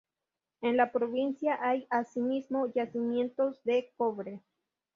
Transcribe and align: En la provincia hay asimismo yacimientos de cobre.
En 0.61 0.77
la 0.77 0.91
provincia 0.91 1.59
hay 1.61 1.85
asimismo 1.91 2.71
yacimientos 2.73 3.63
de 3.65 3.91
cobre. 3.97 4.41